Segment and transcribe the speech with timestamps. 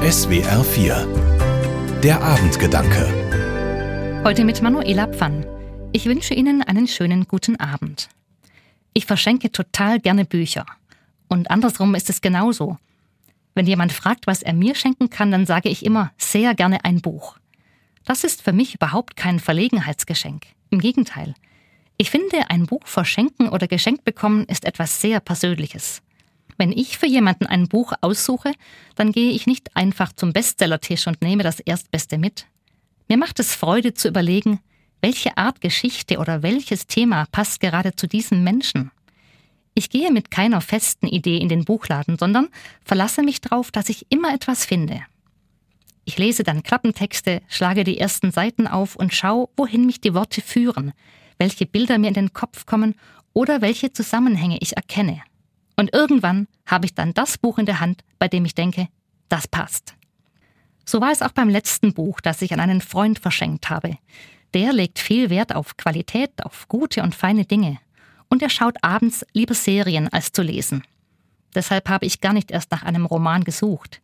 [0.00, 5.44] SWR 4 Der Abendgedanke Heute mit Manuela Pfann.
[5.92, 8.08] Ich wünsche Ihnen einen schönen guten Abend.
[8.94, 10.64] Ich verschenke total gerne Bücher.
[11.28, 12.78] Und andersrum ist es genauso.
[13.54, 17.02] Wenn jemand fragt, was er mir schenken kann, dann sage ich immer sehr gerne ein
[17.02, 17.36] Buch.
[18.06, 20.46] Das ist für mich überhaupt kein Verlegenheitsgeschenk.
[20.70, 21.34] Im Gegenteil.
[21.98, 26.00] Ich finde, ein Buch verschenken oder geschenkt bekommen ist etwas sehr Persönliches.
[26.60, 28.52] Wenn ich für jemanden ein Buch aussuche,
[28.94, 32.44] dann gehe ich nicht einfach zum Bestsellertisch und nehme das Erstbeste mit.
[33.08, 34.60] Mir macht es Freude zu überlegen,
[35.00, 38.90] welche Art Geschichte oder welches Thema passt gerade zu diesem Menschen.
[39.72, 42.48] Ich gehe mit keiner festen Idee in den Buchladen, sondern
[42.84, 45.00] verlasse mich darauf, dass ich immer etwas finde.
[46.04, 50.42] Ich lese dann Klappentexte, schlage die ersten Seiten auf und schaue, wohin mich die Worte
[50.42, 50.92] führen,
[51.38, 52.96] welche Bilder mir in den Kopf kommen
[53.32, 55.22] oder welche Zusammenhänge ich erkenne.
[55.80, 58.88] Und irgendwann habe ich dann das Buch in der Hand, bei dem ich denke,
[59.30, 59.94] das passt.
[60.84, 63.96] So war es auch beim letzten Buch, das ich an einen Freund verschenkt habe.
[64.52, 67.78] Der legt viel Wert auf Qualität, auf gute und feine Dinge.
[68.28, 70.82] Und er schaut abends lieber Serien als zu lesen.
[71.54, 74.02] Deshalb habe ich gar nicht erst nach einem Roman gesucht.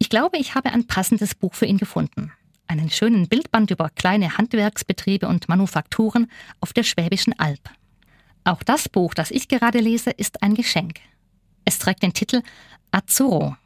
[0.00, 2.32] Ich glaube, ich habe ein passendes Buch für ihn gefunden.
[2.66, 6.28] Einen schönen Bildband über kleine Handwerksbetriebe und Manufakturen
[6.60, 7.60] auf der Schwäbischen Alb.
[8.44, 11.00] Auch das Buch, das ich gerade lese, ist ein Geschenk.
[11.64, 12.42] Es trägt den Titel
[12.90, 13.56] Azzurro,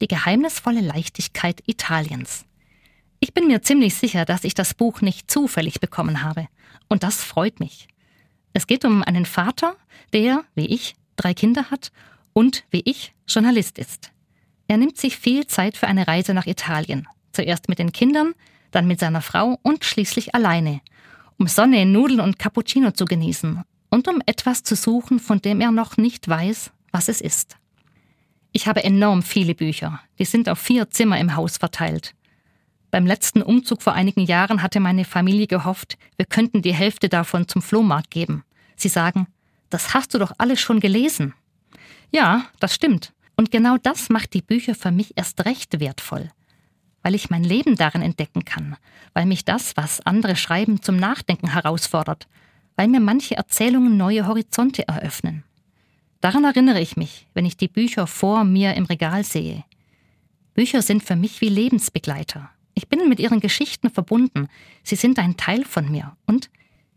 [0.00, 2.44] die geheimnisvolle Leichtigkeit Italiens.
[3.20, 6.48] Ich bin mir ziemlich sicher, dass ich das Buch nicht zufällig bekommen habe.
[6.88, 7.86] Und das freut mich.
[8.52, 9.76] Es geht um einen Vater,
[10.12, 11.92] der, wie ich, drei Kinder hat
[12.32, 14.10] und, wie ich, Journalist ist.
[14.66, 17.06] Er nimmt sich viel Zeit für eine Reise nach Italien.
[17.32, 18.34] Zuerst mit den Kindern,
[18.72, 20.80] dann mit seiner Frau und schließlich alleine,
[21.38, 23.62] um Sonne, Nudeln und Cappuccino zu genießen
[23.92, 27.58] und um etwas zu suchen, von dem er noch nicht weiß, was es ist.
[28.50, 32.14] Ich habe enorm viele Bücher, die sind auf vier Zimmer im Haus verteilt.
[32.90, 37.48] Beim letzten Umzug vor einigen Jahren hatte meine Familie gehofft, wir könnten die Hälfte davon
[37.48, 38.44] zum Flohmarkt geben.
[38.76, 39.26] Sie sagen,
[39.68, 41.34] das hast du doch alles schon gelesen.
[42.10, 43.12] Ja, das stimmt.
[43.36, 46.30] Und genau das macht die Bücher für mich erst recht wertvoll.
[47.02, 48.76] Weil ich mein Leben darin entdecken kann,
[49.12, 52.26] weil mich das, was andere schreiben, zum Nachdenken herausfordert,
[52.76, 55.44] weil mir manche Erzählungen neue Horizonte eröffnen.
[56.20, 59.64] Daran erinnere ich mich, wenn ich die Bücher vor mir im Regal sehe.
[60.54, 62.50] Bücher sind für mich wie Lebensbegleiter.
[62.74, 64.48] Ich bin mit ihren Geschichten verbunden,
[64.82, 66.50] sie sind ein Teil von mir und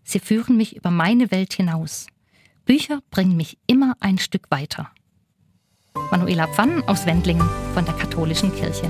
[0.03, 2.07] sie führen mich über meine Welt hinaus.
[2.65, 4.91] Bücher bringen mich immer ein Stück weiter.
[6.11, 8.89] Manuela Pfann aus Wendlingen von der Katholischen Kirche.